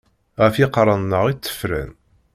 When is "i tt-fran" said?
1.27-1.91